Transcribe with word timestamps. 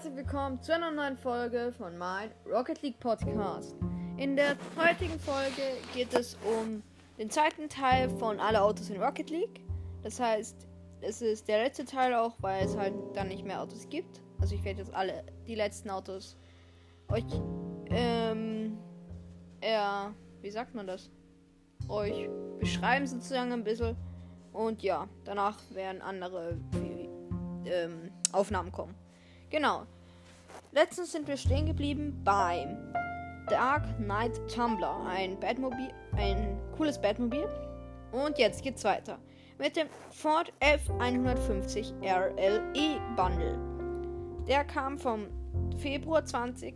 herzlich 0.00 0.16
willkommen 0.16 0.62
zu 0.62 0.74
einer 0.74 0.90
neuen 0.90 1.14
Folge 1.18 1.74
von 1.76 1.98
mein 1.98 2.30
Rocket 2.50 2.80
League 2.80 2.98
Podcast. 3.00 3.76
In 4.16 4.34
der 4.34 4.56
heutigen 4.74 5.20
Folge 5.20 5.76
geht 5.92 6.14
es 6.14 6.38
um 6.42 6.82
den 7.18 7.28
zweiten 7.28 7.68
Teil 7.68 8.08
von 8.08 8.40
alle 8.40 8.62
Autos 8.62 8.88
in 8.88 9.02
Rocket 9.02 9.28
League. 9.28 9.60
Das 10.02 10.18
heißt, 10.18 10.66
es 11.02 11.20
ist 11.20 11.46
der 11.48 11.64
letzte 11.64 11.84
Teil 11.84 12.14
auch, 12.14 12.32
weil 12.40 12.64
es 12.64 12.74
halt 12.78 12.94
dann 13.12 13.28
nicht 13.28 13.44
mehr 13.44 13.60
Autos 13.60 13.86
gibt. 13.90 14.22
Also 14.40 14.54
ich 14.54 14.64
werde 14.64 14.78
jetzt 14.78 14.94
alle 14.94 15.22
die 15.46 15.54
letzten 15.54 15.90
Autos 15.90 16.38
euch 17.08 17.26
ähm 17.90 18.78
eher, 19.60 20.14
wie 20.40 20.50
sagt 20.50 20.74
man 20.74 20.86
das? 20.86 21.10
Euch 21.90 22.26
beschreiben 22.58 23.06
sozusagen 23.06 23.52
ein 23.52 23.64
bisschen. 23.64 23.98
Und 24.54 24.82
ja, 24.82 25.06
danach 25.24 25.58
werden 25.74 26.00
andere 26.00 26.56
ähm, 27.66 28.10
Aufnahmen 28.32 28.72
kommen. 28.72 28.94
Genau. 29.50 29.82
Letztens 30.72 31.12
sind 31.12 31.26
wir 31.26 31.36
stehen 31.36 31.66
geblieben 31.66 32.20
beim 32.24 32.94
Dark 33.48 33.84
Knight 33.98 34.40
Tumbler, 34.48 35.04
ein 35.06 35.38
Batmobil, 35.40 35.92
ein 36.16 36.56
cooles 36.76 37.00
Batmobil. 37.00 37.48
Und 38.12 38.38
jetzt 38.38 38.62
geht's 38.62 38.84
weiter 38.84 39.18
mit 39.60 39.76
dem 39.76 39.88
Ford 40.10 40.52
F150 40.60 41.92
RLE 42.02 43.00
Bundle. 43.14 43.58
Der 44.48 44.64
kam 44.64 44.98
vom 44.98 45.26
Februar 45.76 46.24
20. 46.24 46.74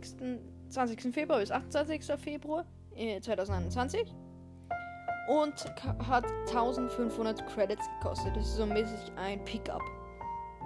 20. 0.69 1.13
Februar 1.13 1.39
bis 1.39 1.51
28. 1.51 2.05
Februar 2.17 2.65
2021 2.95 4.01
äh, 4.01 5.31
und 5.31 5.65
hat 6.07 6.25
1500 6.47 7.45
Credits 7.47 7.85
gekostet. 7.99 8.35
Das 8.35 8.45
ist 8.45 8.57
so 8.57 8.65
mäßig 8.65 9.11
ein 9.15 9.43
Pickup. 9.45 9.81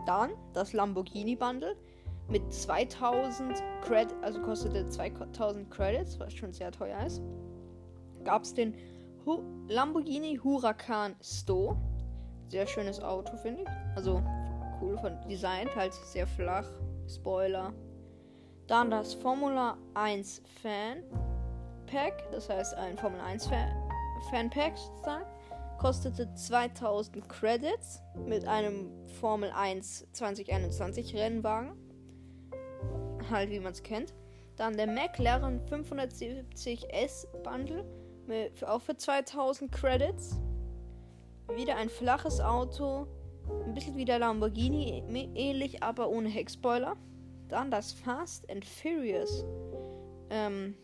Dann 0.06 0.32
das 0.54 0.74
Lamborghini 0.74 1.36
Bundle 1.36 1.78
mit 2.30 2.54
2000 2.54 3.62
Credits, 3.82 4.16
also 4.22 4.42
kostete 4.42 4.88
2000 4.88 5.70
Credits, 5.70 6.20
was 6.20 6.34
schon 6.34 6.54
sehr 6.54 6.72
teuer 6.72 7.04
ist. 7.06 7.22
Gab 8.24 8.44
es 8.44 8.54
den 8.54 8.76
Hu 9.26 9.42
Lamborghini 9.68 10.40
Huracan 10.44 11.16
Sto. 11.22 11.78
Sehr 12.48 12.68
schönes 12.68 13.02
Auto, 13.02 13.36
finde 13.38 13.64
ich. 13.64 13.70
Also 13.96 14.22
cool 14.82 14.98
von 14.98 15.18
Design, 15.28 15.68
halt 15.76 15.94
sehr 15.94 16.28
flach. 16.28 16.68
Spoiler. 17.08 17.74
Dann 18.68 18.92
das 18.92 19.16
Formula 19.16 19.78
1 19.96 20.44
Fan 20.62 21.04
Pack, 21.88 22.32
das 22.32 22.50
heißt 22.50 22.76
ein 22.76 22.98
Formel 22.98 23.20
1 23.20 23.48
Fan, 23.48 23.70
Fan 24.30 24.50
Pack 24.50 24.78
sozusagen 24.78 25.26
kostete 25.80 26.32
2000 26.36 27.28
Credits 27.30 28.02
mit 28.26 28.46
einem 28.46 28.92
Formel 29.20 29.50
1 29.50 30.08
2021 30.12 31.16
Rennwagen. 31.16 31.89
Halt, 33.30 33.50
wie 33.50 33.60
man 33.60 33.72
es 33.72 33.84
kennt. 33.84 34.14
Dann 34.56 34.76
der 34.76 34.88
McLaren 34.88 35.62
570S 35.66 37.28
Bundle, 37.44 37.86
mit, 38.28 38.64
auch 38.64 38.82
für 38.82 38.96
2000 38.96 39.72
Credits. 39.72 40.40
Wieder 41.56 41.78
ein 41.78 41.90
flaches 41.90 42.40
Auto, 42.40 43.08
ein 43.66 43.74
bisschen 43.74 43.96
wie 43.96 44.06
der 44.06 44.20
Lamborghini, 44.20 45.04
ähnlich, 45.36 45.82
aber 45.82 46.10
ohne 46.10 46.30
Heckspoiler. 46.30 46.96
Dann 47.48 47.72
das 47.72 47.92
Fast 47.92 48.50
and 48.52 48.64
Furious 48.66 49.46
ähm, 50.30 50.76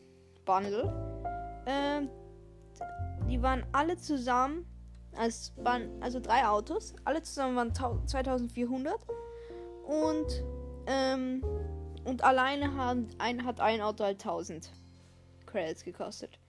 Bundle. 0.46 0.92
Ähm, 1.68 2.10
die 3.30 3.42
waren 3.42 3.66
alle 3.72 3.98
zusammen 3.98 4.66
es 5.18 5.54
waren 5.58 5.90
also 6.02 6.20
drei 6.20 6.46
Autos. 6.46 6.94
Alle 7.06 7.22
zusammen 7.22 7.56
waren 7.56 7.74
2400. 7.74 9.00
Und, 9.86 10.44
ähm, 10.88 11.44
und 12.06 12.24
alleine 12.24 12.76
hat 12.76 12.98
ein, 13.18 13.46
hat 13.46 13.60
ein 13.60 13.82
Auto 13.82 14.04
halt 14.04 14.24
1000 14.24 14.72
Credits 15.46 15.84
gekostet. 15.84 16.40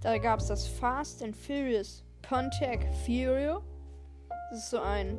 Da 0.00 0.16
gab 0.18 0.40
es 0.40 0.46
das 0.46 0.66
Fast 0.66 1.22
and 1.22 1.36
Furious 1.36 2.02
Pontiac 2.22 2.80
Furio. 3.04 3.62
Das 4.50 4.60
ist 4.60 4.70
so 4.70 4.80
ein 4.80 5.18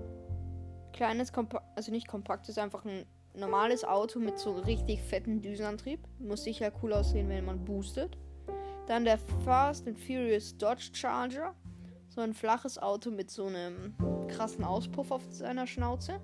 kleines, 0.93 1.31
Kompa 1.31 1.61
also 1.75 1.91
nicht 1.91 2.07
kompakt, 2.07 2.49
ist 2.49 2.57
einfach 2.57 2.83
ein 2.85 3.05
normales 3.33 3.83
Auto 3.83 4.19
mit 4.19 4.39
so 4.39 4.53
richtig 4.53 5.01
fetten 5.01 5.41
Düsenantrieb. 5.41 5.99
Muss 6.19 6.43
sicher 6.43 6.71
cool 6.81 6.93
aussehen, 6.93 7.29
wenn 7.29 7.45
man 7.45 7.63
boostet. 7.63 8.17
Dann 8.87 9.05
der 9.05 9.19
Fast 9.45 9.87
and 9.87 9.99
Furious 9.99 10.57
Dodge 10.57 10.89
Charger 10.93 11.55
so 12.09 12.21
ein 12.21 12.33
flaches 12.33 12.77
Auto 12.77 13.09
mit 13.09 13.31
so 13.31 13.45
einem 13.45 13.95
krassen 14.27 14.65
Auspuff 14.65 15.11
auf 15.11 15.21
seiner 15.29 15.65
Schnauze. 15.65 16.19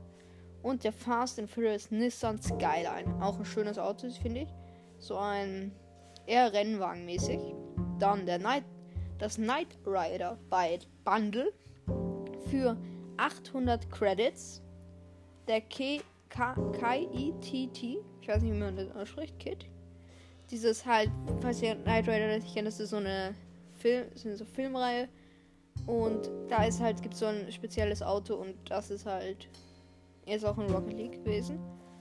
Und 0.61 0.83
der 0.83 0.93
Fast 0.93 1.39
and 1.39 1.49
Furious 1.49 1.91
Nissan 1.91 2.41
Skyline. 2.41 3.21
Auch 3.21 3.37
ein 3.39 3.45
schönes 3.45 3.77
Auto, 3.77 4.09
finde 4.09 4.41
ich. 4.41 4.49
So 4.99 5.17
ein 5.17 5.71
eher 6.25 6.51
Rennwagenmäßig. 6.51 7.39
Dann 7.99 8.25
der 8.25 8.39
Night, 8.39 8.63
das 9.17 9.35
Knight 9.35 9.77
Rider 9.85 10.37
Bundle 11.03 11.53
für 12.49 12.77
800 13.17 13.89
Credits. 13.91 14.61
Der 15.47 15.61
K 15.61 16.01
K-I-T-T, 16.29 17.99
ich 18.21 18.27
weiß 18.27 18.41
nicht, 18.41 18.53
wie 18.53 18.59
man 18.59 18.75
das 18.75 18.93
ausspricht, 18.95 19.39
Kit. 19.39 19.65
Dieses 20.51 20.85
halt, 20.85 21.09
falls 21.41 21.61
ihr 21.61 21.75
Knight 21.75 22.07
Rider 22.07 22.27
nicht 22.27 22.53
kennt, 22.53 22.67
das 22.67 22.79
ist 22.79 22.89
so 22.89 22.97
eine 22.97 23.33
Film, 23.77 24.07
so 24.15 24.27
eine 24.27 24.37
Filmreihe 24.37 25.07
und 25.85 26.29
da 26.49 26.65
ist 26.65 26.81
halt, 26.81 27.01
gibt 27.01 27.15
so 27.15 27.27
ein 27.27 27.51
spezielles 27.51 28.01
Auto 28.01 28.35
und 28.35 28.55
das 28.69 28.89
ist 28.89 29.05
halt, 29.05 29.47
ist 30.35 30.45
auch 30.45 30.57
in 30.57 30.69
Rocket 30.69 30.93
League 30.93 31.23
gewesen. 31.23 31.59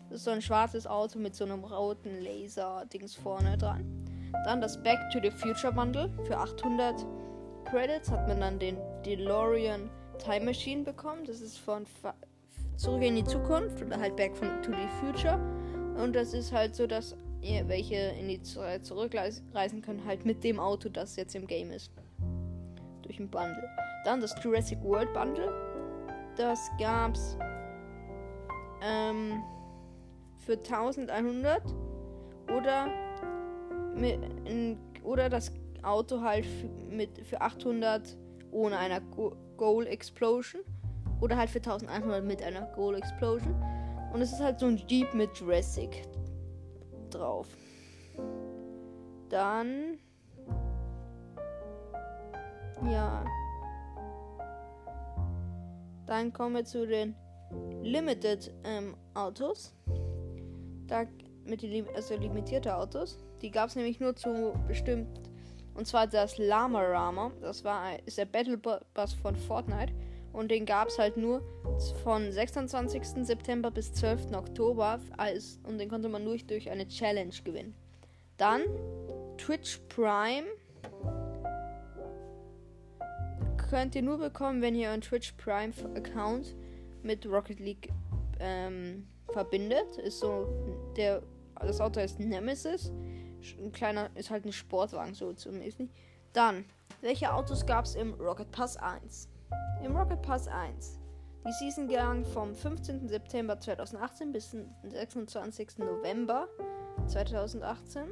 Das 0.09 0.19
ist 0.19 0.25
so 0.25 0.31
ein 0.31 0.43
schwarzes 0.43 0.87
Auto 0.87 1.19
mit 1.19 1.35
so 1.35 1.45
einem 1.45 1.65
roten 1.65 2.21
Laser-Dings 2.21 3.15
vorne 3.15 3.57
dran. 3.57 3.85
Dann 4.45 4.61
das 4.61 4.83
Back 4.83 4.99
to 5.13 5.19
the 5.23 5.31
Future 5.31 5.73
Bundle. 5.73 6.11
Für 6.25 6.39
800 6.39 7.07
Credits 7.65 8.11
hat 8.11 8.29
man 8.29 8.41
dann 8.41 8.59
den 8.59 8.77
DeLorean 9.05 9.91
Time 10.19 10.47
Machine 10.47 10.83
bekommen. 10.83 11.25
Das 11.25 11.41
ist 11.41 11.59
von 11.59 11.87
Fa 11.87 12.15
Zurück 12.77 13.03
in 13.03 13.17
die 13.17 13.25
Zukunft 13.25 13.83
oder 13.83 13.99
halt 13.99 14.17
Back 14.17 14.35
to 14.63 14.71
the 14.71 14.89
Future. 15.01 15.41
Und 15.97 16.15
das 16.15 16.35
ist 16.35 16.53
halt 16.53 16.75
so, 16.77 16.87
dass 16.87 17.17
ihr 17.41 17.67
welche 17.69 17.97
in 17.97 18.29
die 18.29 18.43
Zeit 18.43 18.85
zurückreisen 18.85 19.81
können, 19.83 20.05
halt 20.05 20.27
mit 20.27 20.45
dem 20.45 20.61
Auto, 20.61 20.91
das 20.91 21.17
jetzt 21.17 21.35
im 21.35 21.47
Game 21.47 21.71
ist 21.71 21.91
durch 23.03 23.19
ein 23.19 23.31
Bundle. 23.31 23.69
Dann 24.05 24.21
das 24.21 24.35
Jurassic 24.43 24.83
World 24.83 25.13
Bundle. 25.15 25.53
Das 26.37 26.71
gab's 26.79 27.39
ähm, 28.83 29.43
für 30.39 30.55
1100 30.55 31.63
oder 32.57 32.89
mit, 33.95 34.19
oder 35.03 35.29
das 35.29 35.53
Auto 35.83 36.21
halt 36.21 36.47
mit 36.91 37.25
für 37.27 37.41
800 37.41 38.17
ohne 38.51 38.79
einer 38.79 39.01
Goal 39.57 39.87
Explosion 39.87 40.63
oder 41.21 41.37
halt 41.37 41.51
für 41.51 41.59
1100 41.59 42.25
mit 42.25 42.43
einer 42.43 42.63
Goal 42.75 42.97
Explosion 42.97 43.55
und 44.13 44.21
es 44.21 44.33
ist 44.33 44.41
halt 44.41 44.61
so 44.61 44.67
ein 44.67 44.77
Jeep 44.89 45.13
mit 45.15 45.37
Jurassic 45.39 46.03
drauf. 47.11 47.49
Dann 49.29 49.99
ja. 52.85 53.25
Dann 56.07 56.33
kommen 56.33 56.55
wir 56.55 56.65
zu 56.65 56.87
den 56.87 57.17
Limited 57.83 58.53
ähm, 58.65 58.97
Autos. 59.15 59.75
Da 60.87 61.07
mit 61.45 61.63
die 61.63 61.85
also 61.95 62.17
limitierte 62.17 62.77
Autos. 62.77 63.19
Die 63.43 63.51
gab 63.51 63.69
es 63.69 63.77
nämlich 63.77 64.01
nur 64.01 64.17
zu 64.17 64.55
bestimmt. 64.67 65.21
Und 65.75 65.87
zwar 65.87 66.07
das 66.07 66.39
Lama 66.39 66.83
Rama. 66.83 67.33
Das 67.41 67.65
war 67.65 67.99
ist 68.07 68.19
der 68.19 68.25
Battle 68.25 68.57
Bus 68.57 69.13
von 69.15 69.37
Fortnite. 69.37 69.93
Und 70.33 70.51
den 70.51 70.67
gab 70.67 70.89
es 70.89 70.99
halt 70.99 71.17
nur 71.17 71.43
von 72.03 72.31
26. 72.31 73.25
September 73.27 73.71
bis 73.71 73.93
12. 73.95 74.33
Oktober. 74.33 75.01
Als, 75.17 75.61
und 75.65 75.79
den 75.79 75.89
konnte 75.89 76.09
man 76.09 76.25
nur 76.25 76.37
durch 76.39 76.71
eine 76.71 76.89
Challenge 76.89 77.35
gewinnen. 77.45 77.75
Dann 78.37 78.63
Twitch 79.39 79.81
Prime 79.89 80.47
könnt 83.71 83.95
ihr 83.95 84.03
nur 84.03 84.19
bekommen, 84.19 84.63
wenn 84.63 84.75
ihr 84.75 84.89
euren 84.89 85.01
Twitch 85.01 85.33
Prime 85.33 85.73
Account 85.95 86.55
mit 87.07 87.27
Rocket 87.27 87.61
League 87.61 87.91
ähm, 88.41 89.07
verbindet. 89.33 89.97
Ist 89.99 90.21
so 90.21 90.47
der 90.97 91.23
das 91.61 91.81
Auto 91.81 92.01
heißt 92.01 92.21
Nemesis. 92.21 92.93
Ein 93.59 93.73
kleiner 93.73 94.11
ist 94.15 94.31
halt 94.31 94.45
ein 94.45 94.53
Sportwagen 94.53 95.15
so 95.15 95.33
zumindest 95.33 95.81
nicht. 95.81 95.95
Dann 96.33 96.65
welche 97.01 97.33
Autos 97.33 97.65
gab 97.65 97.85
es 97.85 97.95
im 97.95 98.15
Rocket 98.15 98.51
Pass 98.51 98.77
1? 98.77 99.29
Im 99.85 99.97
Rocket 99.97 100.21
Pass 100.23 100.49
1 100.49 100.99
die 101.47 101.53
Season 101.53 101.87
gegangen 101.87 102.25
vom 102.25 102.55
15. 102.55 103.09
September 103.09 103.59
2018 103.59 104.33
bis 104.33 104.51
zum 104.51 104.65
26. 104.83 105.79
November 105.79 106.49
2018. 107.07 108.09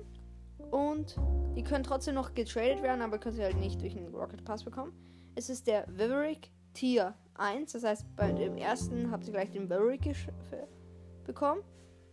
Und 0.70 1.16
die 1.56 1.64
können 1.64 1.82
trotzdem 1.82 2.14
noch 2.14 2.34
getradet 2.34 2.82
werden, 2.82 3.02
aber 3.02 3.18
können 3.18 3.34
sie 3.34 3.42
halt 3.42 3.56
nicht 3.56 3.80
durch 3.80 3.94
den 3.94 4.14
Rocket 4.14 4.44
Pass 4.44 4.62
bekommen. 4.62 4.92
Es 5.34 5.50
ist 5.50 5.66
der 5.66 5.84
Viverick 5.88 6.52
Tier 6.74 7.14
1. 7.34 7.72
Das 7.72 7.84
heißt, 7.84 8.04
bei 8.16 8.32
dem 8.32 8.56
ersten 8.56 9.10
habt 9.10 9.26
ihr 9.26 9.32
gleich 9.32 9.50
den 9.50 9.68
Viverick 9.68 10.14
bekommen. 11.24 11.62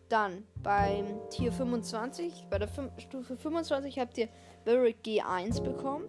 Dann 0.10 0.44
beim 0.62 1.06
Tier 1.30 1.54
25, 1.54 2.48
bei 2.50 2.60
der 2.60 2.68
Stufe 2.98 3.38
25 3.38 3.98
habt 3.98 4.18
ihr 4.18 4.28
Varric 4.66 4.98
G1 5.06 5.64
bekommen. 5.64 6.06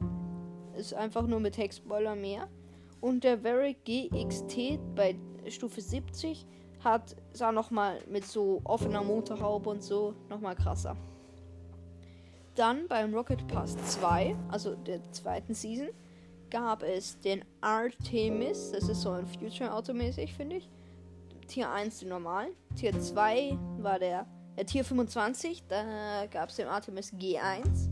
Ist 0.76 0.94
einfach 0.94 1.26
nur 1.26 1.38
mit 1.38 1.56
Hexboiler 1.56 2.16
mehr. 2.16 2.48
Und 3.00 3.22
der 3.22 3.44
Varric 3.44 3.84
GXT 3.84 4.80
bei 4.96 5.14
Stufe 5.48 5.80
70 5.80 6.46
hat 6.82 7.14
sah 7.32 7.52
nochmal 7.52 8.00
mit 8.08 8.24
so 8.24 8.60
offener 8.64 9.04
Motorhaube 9.04 9.70
und 9.70 9.82
so 9.82 10.14
nochmal 10.28 10.56
krasser. 10.56 10.96
Dann 12.54 12.88
beim 12.88 13.14
Rocket 13.14 13.46
Pass 13.46 13.76
2, 13.76 14.36
also 14.48 14.74
der 14.74 15.00
zweiten 15.12 15.54
Season, 15.54 15.88
gab 16.52 16.82
es 16.82 17.18
den 17.20 17.44
Artemis. 17.62 18.72
Das 18.72 18.88
ist 18.88 19.00
so 19.00 19.10
ein 19.10 19.26
Future 19.26 19.72
Auto 19.72 19.94
mäßig, 19.94 20.34
finde 20.34 20.56
ich. 20.56 20.68
Tier 21.48 21.70
1 21.70 22.00
den 22.00 22.10
normalen. 22.10 22.52
Tier 22.76 22.98
2 22.98 23.58
war 23.78 23.98
der, 23.98 24.26
der 24.56 24.66
Tier 24.66 24.84
25. 24.84 25.64
Da 25.66 26.26
gab 26.30 26.50
es 26.50 26.56
den 26.56 26.68
Artemis 26.68 27.12
G1. 27.14 27.88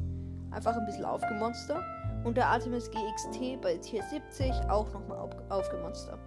Einfach 0.51 0.77
ein 0.77 0.85
bisschen 0.85 1.07
aufgemonster. 1.07 1.83
Und 2.23 2.37
der 2.37 2.49
Artemis 2.49 2.91
GXT 2.91 3.63
bei 3.63 3.79
Tier 3.79 4.03
70 4.03 4.53
auch 4.69 4.93
nochmal 4.93 5.19
auf, 5.19 5.31
aufgemonster. 5.49 6.19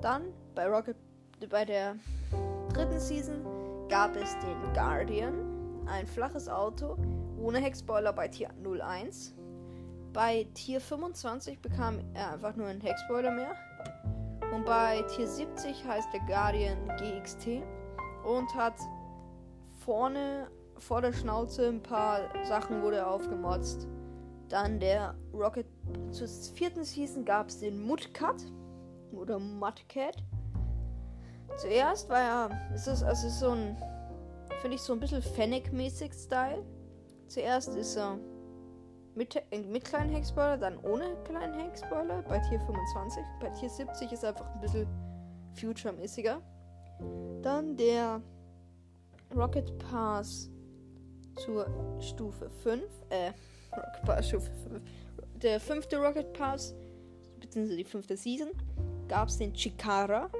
Dann 0.00 0.32
bei 0.54 0.66
Rocket 0.66 0.96
bei 1.50 1.66
der 1.66 1.96
dritten 2.72 2.98
Season 2.98 3.44
gab 3.90 4.16
es 4.16 4.32
den 4.38 4.72
Guardian, 4.72 5.34
ein 5.86 6.06
flaches 6.06 6.48
Auto 6.48 6.96
ohne 7.38 7.58
Heckspoiler 7.58 8.14
bei 8.14 8.28
Tier 8.28 8.48
01. 8.64 9.36
Bei 10.16 10.46
Tier 10.54 10.80
25 10.80 11.60
bekam 11.60 12.00
er 12.14 12.32
einfach 12.32 12.56
nur 12.56 12.68
einen 12.68 12.80
Heckspoiler 12.80 13.30
mehr. 13.30 13.54
Und 14.54 14.64
bei 14.64 15.02
Tier 15.14 15.28
70 15.28 15.84
heißt 15.84 16.08
der 16.10 16.20
Guardian 16.20 16.88
GXT 16.96 17.62
und 18.24 18.54
hat 18.54 18.76
vorne 19.74 20.50
vor 20.78 21.02
der 21.02 21.12
Schnauze 21.12 21.68
ein 21.68 21.82
paar 21.82 22.20
Sachen 22.46 22.80
wurde 22.80 23.06
aufgemotzt. 23.06 23.86
Dann 24.48 24.80
der 24.80 25.14
Rocket. 25.34 25.66
Zur 26.12 26.28
vierten 26.54 26.84
Season 26.84 27.22
gab 27.22 27.48
es 27.48 27.60
den 27.60 27.78
Mudcat 27.82 28.42
oder 29.12 29.38
Mudcat. 29.38 30.16
Zuerst 31.58 32.08
war 32.08 32.20
er. 32.20 32.70
Es 32.74 32.86
ist, 32.86 33.02
also 33.02 33.28
so 33.28 33.50
ein. 33.50 33.76
Finde 34.62 34.76
ich 34.76 34.80
so 34.80 34.94
ein 34.94 35.00
bisschen 35.00 35.20
Fennec-mäßig 35.20 36.14
Style. 36.14 36.64
Zuerst 37.26 37.68
ist 37.74 37.96
er 37.96 38.18
mit, 39.16 39.42
mit 39.68 39.84
kleinen 39.84 40.10
Hexboiler, 40.10 40.58
dann 40.58 40.78
ohne 40.78 41.16
kleinen 41.24 41.58
Hexboiler 41.58 42.22
bei 42.22 42.38
Tier 42.38 42.60
25. 42.60 43.22
Bei 43.40 43.48
Tier 43.50 43.70
70 43.70 44.12
ist 44.12 44.24
einfach 44.24 44.46
ein 44.54 44.60
bisschen 44.60 44.86
Future-mäßiger. 45.54 46.40
Dann 47.42 47.76
der 47.76 48.20
Rocket 49.34 49.78
Pass 49.78 50.50
zur 51.36 51.66
Stufe 52.00 52.50
5. 52.62 52.82
Äh, 53.08 53.32
Rocket 53.76 54.02
Pass 54.04 54.28
Stufe 54.28 54.52
5. 54.68 54.82
Der 55.42 55.60
fünfte 55.60 55.98
Rocket 55.98 56.32
Pass, 56.34 56.74
beziehungsweise 57.40 57.76
die 57.78 57.84
fünfte 57.84 58.16
Season, 58.16 58.50
gab 59.08 59.28
es 59.28 59.38
den 59.38 59.52
Chikara 59.54 60.30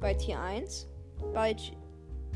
bei 0.00 0.14
Tier 0.14 0.40
1. 0.40 0.88
Bei 1.32 1.56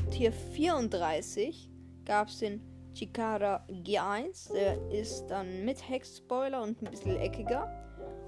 Tier 0.09 0.31
34 0.31 1.69
gab 2.05 2.27
es 2.29 2.39
den 2.39 2.61
Chikara 2.99 3.65
G1. 3.69 4.51
Der 4.51 4.77
ist 4.91 5.27
dann 5.27 5.63
mit 5.63 5.87
Hex-Spoiler 5.87 6.61
und 6.61 6.81
ein 6.81 6.91
bisschen 6.91 7.15
eckiger. 7.15 7.71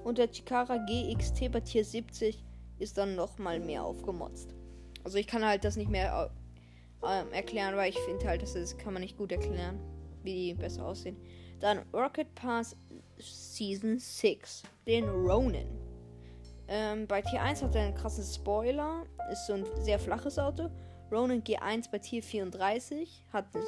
Und 0.06 0.18
der 0.18 0.32
Chikara 0.32 0.78
GXT 0.78 1.52
bei 1.52 1.60
Tier 1.60 1.84
70 1.84 2.42
ist 2.80 2.98
dann 2.98 3.16
nochmal 3.16 3.60
mehr 3.60 3.84
aufgemotzt. 3.84 4.56
Also 5.04 5.18
ich 5.18 5.28
kann 5.28 5.46
halt 5.46 5.66
das 5.66 5.76
nicht 5.76 5.92
mehr 5.92 6.32
äh, 7.04 7.36
erklären, 7.36 7.76
weil 7.76 7.90
ich 7.90 8.00
finde 8.00 8.26
halt, 8.26 8.42
das 8.44 8.56
ist, 8.56 8.80
kann 8.80 8.94
man 8.94 9.02
nicht 9.02 9.18
gut 9.18 9.34
erklären, 9.34 9.78
wie 10.24 10.34
die 10.34 10.54
besser 10.54 10.86
aussehen. 10.86 11.18
Dann 11.60 11.80
Rocket 11.94 12.34
Pass 12.34 12.78
Season 13.20 14.00
6, 14.00 14.64
den 14.88 15.10
Ronin. 15.10 15.68
Ähm, 16.70 17.08
bei 17.08 17.22
Tier 17.22 17.42
1 17.42 17.62
hat 17.62 17.76
er 17.76 17.82
einen 17.82 17.96
krassen 17.96 18.24
Spoiler, 18.24 19.06
ist 19.34 19.48
so 19.48 19.54
ein 19.54 19.66
sehr 19.82 20.00
flaches 20.00 20.40
Auto. 20.40 20.70
Ronin 21.12 21.44
G1 21.44 21.92
bei 21.92 22.00
Tier 22.00 22.24
34 22.24 23.26
hat 23.34 23.54
einen 23.54 23.66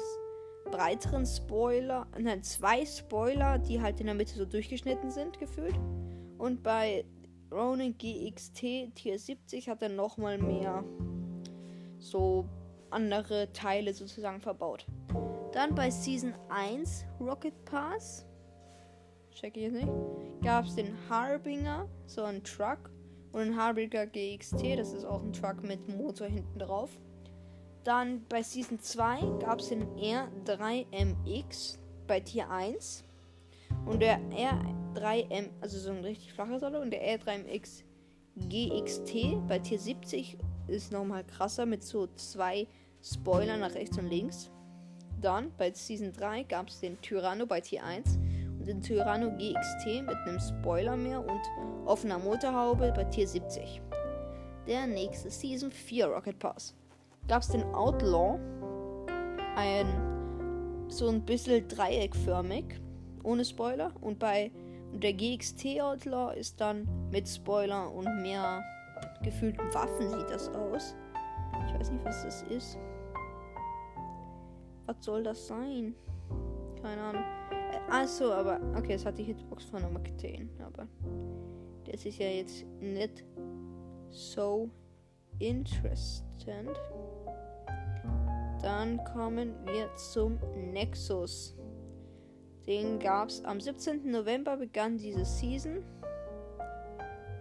breiteren 0.70 1.26
Spoiler, 1.26 2.06
nein, 2.18 2.42
zwei 2.42 2.84
Spoiler, 2.84 3.58
die 3.58 3.80
halt 3.80 4.00
in 4.00 4.06
der 4.06 4.14
Mitte 4.14 4.34
so 4.34 4.44
durchgeschnitten 4.44 5.10
sind, 5.10 5.38
gefühlt. 5.38 5.78
Und 6.38 6.62
bei 6.62 7.04
Ronin 7.52 7.96
GXT 7.96 8.94
Tier 8.94 9.18
70 9.18 9.68
hat 9.68 9.82
er 9.82 9.88
nochmal 9.88 10.38
mehr 10.38 10.84
so 11.98 12.48
andere 12.90 13.52
Teile 13.52 13.94
sozusagen 13.94 14.40
verbaut. 14.40 14.86
Dann 15.52 15.74
bei 15.74 15.90
Season 15.90 16.34
1 16.48 17.04
Rocket 17.20 17.64
Pass, 17.64 18.26
check 19.30 19.56
ich 19.56 19.64
jetzt 19.64 19.74
nicht, 19.74 19.88
gab 20.42 20.64
es 20.64 20.74
den 20.74 20.96
Harbinger, 21.08 21.88
so 22.06 22.22
ein 22.24 22.42
Truck 22.42 22.90
und 23.32 23.40
ein 23.40 23.56
Harbinger 23.56 24.06
GXT, 24.06 24.78
das 24.78 24.92
ist 24.92 25.04
auch 25.04 25.22
ein 25.22 25.32
Truck 25.32 25.62
mit 25.62 25.88
Motor 25.88 26.26
hinten 26.26 26.58
drauf. 26.58 26.90
Dann 27.84 28.24
bei 28.30 28.42
Season 28.42 28.80
2 28.80 29.40
gab 29.40 29.60
es 29.60 29.68
den 29.68 29.86
R3MX 29.96 31.78
bei 32.06 32.20
Tier 32.20 32.50
1 32.50 33.04
und 33.84 34.00
der 34.00 34.18
R3M, 34.30 35.50
also 35.60 35.78
so 35.78 35.90
ein 35.90 36.02
richtig 36.02 36.32
flaches 36.32 36.62
Auto, 36.62 36.78
und 36.78 36.90
der 36.90 37.18
R3MX 37.18 37.84
GXT 38.36 39.46
bei 39.46 39.58
Tier 39.58 39.78
70 39.78 40.38
ist 40.66 40.92
nochmal 40.92 41.24
krasser 41.24 41.66
mit 41.66 41.84
so 41.84 42.06
zwei 42.16 42.66
Spoilern 43.02 43.60
nach 43.60 43.74
rechts 43.74 43.98
und 43.98 44.08
links. 44.08 44.50
Dann 45.20 45.52
bei 45.58 45.70
Season 45.70 46.10
3 46.12 46.44
gab 46.44 46.68
es 46.68 46.80
den 46.80 46.98
Tyranno 47.02 47.44
bei 47.44 47.60
Tier 47.60 47.84
1 47.84 48.16
und 48.58 48.66
den 48.66 48.80
Tyranno 48.80 49.30
GXT 49.36 50.06
mit 50.06 50.16
einem 50.26 50.40
Spoiler 50.40 50.96
mehr 50.96 51.20
und 51.20 51.42
offener 51.84 52.18
Motorhaube 52.18 52.92
bei 52.96 53.04
Tier 53.04 53.28
70. 53.28 53.82
Der 54.66 54.86
nächste 54.86 55.28
Season 55.28 55.70
4 55.70 56.06
Rocket 56.06 56.38
Pass. 56.38 56.74
Gab 57.26 57.42
es 57.42 57.48
den 57.48 57.64
Outlaw, 57.74 58.38
ein 59.56 59.86
so 60.88 61.08
ein 61.08 61.24
bisschen 61.24 61.66
dreieckförmig, 61.68 62.80
ohne 63.22 63.44
Spoiler. 63.44 63.92
Und 64.00 64.18
bei 64.18 64.50
der 64.92 65.12
GXT 65.12 65.80
Outlaw 65.80 66.34
ist 66.34 66.60
dann 66.60 66.86
mit 67.10 67.28
Spoiler 67.28 67.92
und 67.92 68.22
mehr 68.22 68.62
gefühlten 69.22 69.72
Waffen 69.72 70.08
sieht 70.10 70.30
das 70.30 70.48
aus. 70.50 70.94
Ich 71.66 71.74
weiß 71.74 71.90
nicht, 71.90 72.04
was 72.04 72.22
das 72.22 72.42
ist. 72.44 72.78
Was 74.86 74.96
soll 75.00 75.22
das 75.22 75.46
sein? 75.46 75.94
Keine 76.82 77.00
Ahnung. 77.00 77.24
Äh, 77.50 77.90
achso, 77.90 78.32
aber 78.32 78.60
okay, 78.76 78.94
es 78.94 79.06
hat 79.06 79.16
die 79.16 79.24
Hitbox 79.24 79.64
von 79.64 79.82
Nummer 79.82 80.00
10. 80.18 80.50
Aber 80.60 80.86
das 81.84 82.04
ist 82.04 82.18
ja 82.18 82.26
jetzt 82.26 82.66
nicht 82.80 83.24
so 84.10 84.68
interessant. 85.38 86.78
Dann 88.62 89.02
kommen 89.04 89.54
wir 89.66 89.94
zum 89.96 90.38
Nexus. 90.72 91.56
Den 92.66 92.98
gab 92.98 93.28
es 93.28 93.44
am 93.44 93.60
17. 93.60 94.10
November 94.10 94.56
begann 94.56 94.96
diese 94.96 95.24
Season. 95.24 95.84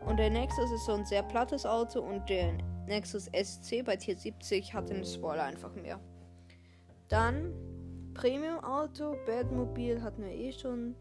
Und 0.06 0.18
der 0.18 0.30
Nexus 0.30 0.70
ist 0.72 0.86
so 0.86 0.94
ein 0.94 1.06
sehr 1.06 1.24
plattes 1.24 1.66
Auto 1.66 2.02
und 2.02 2.28
der 2.30 2.58
Nexus 2.88 3.30
SC 3.34 3.84
bei 3.86 3.96
Tier 3.96 4.18
70 4.18 4.74
hat 4.74 4.90
den 4.90 5.06
Spoiler 5.06 5.44
einfach 5.44 5.74
mehr. 5.76 6.00
Dann 7.08 7.54
Premium 8.14 8.60
Auto, 8.60 9.16
Badmobil 9.26 10.02
hatten 10.02 10.24
wir 10.24 10.32
eh 10.32 10.52
schon. 10.52 10.96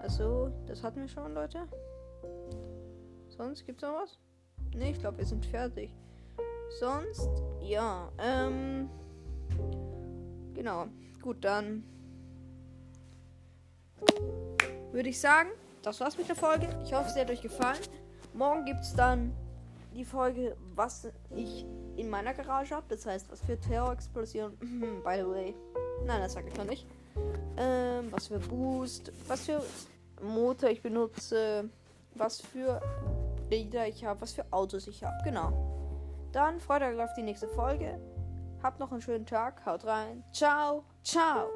Also, 0.00 0.50
das 0.66 0.82
hatten 0.82 1.00
wir 1.00 1.08
schon, 1.08 1.34
Leute. 1.34 1.68
Sonst 3.28 3.64
gibt's 3.66 3.82
noch 3.82 4.00
was? 4.02 4.18
Ne, 4.74 4.90
ich 4.90 4.98
glaube, 4.98 5.18
wir 5.18 5.26
sind 5.26 5.44
fertig. 5.44 5.94
Sonst, 6.78 7.30
ja, 7.60 8.10
ähm. 8.18 8.88
Genau. 10.54 10.86
Gut, 11.20 11.44
dann 11.44 11.84
würde 14.92 15.08
ich 15.08 15.20
sagen, 15.20 15.50
das 15.82 16.00
war's 16.00 16.18
mit 16.18 16.28
der 16.28 16.36
Folge. 16.36 16.68
Ich 16.84 16.92
hoffe, 16.92 17.08
es 17.08 17.16
hat 17.16 17.30
euch 17.30 17.40
gefallen. 17.40 17.78
Morgen 18.34 18.64
gibt's 18.64 18.94
dann 18.94 19.32
die 19.94 20.04
Folge, 20.04 20.56
was 20.74 21.08
ich 21.34 21.66
in 21.96 22.08
meiner 22.08 22.34
Garage 22.34 22.74
habe. 22.74 22.86
Das 22.88 23.06
heißt, 23.06 23.30
was 23.30 23.40
für 23.40 23.58
Terror-Explosion. 23.58 24.56
By 25.04 25.16
the 25.18 25.26
way. 25.26 25.54
Nein, 26.04 26.20
das 26.20 26.32
sage 26.32 26.48
ich 26.48 26.56
noch 26.56 26.64
nicht. 26.64 26.86
Ähm, 27.56 28.10
was 28.10 28.28
für 28.28 28.38
Boost. 28.38 29.12
Was 29.28 29.46
für 29.46 29.62
Motor 30.22 30.70
ich 30.70 30.82
benutze. 30.82 31.68
Was 32.14 32.40
für 32.40 32.80
Räder 33.50 33.86
ich 33.86 34.04
habe. 34.04 34.20
Was 34.20 34.32
für 34.32 34.44
Autos 34.50 34.86
ich 34.86 35.02
habe. 35.04 35.16
Genau. 35.24 35.81
Dann 36.32 36.60
freut 36.60 36.82
euch 36.82 36.98
auf 36.98 37.12
die 37.14 37.22
nächste 37.22 37.48
Folge. 37.48 38.00
Habt 38.62 38.80
noch 38.80 38.92
einen 38.92 39.02
schönen 39.02 39.26
Tag. 39.26 39.64
Haut 39.66 39.84
rein. 39.84 40.24
Ciao. 40.32 40.84
Ciao. 41.02 41.48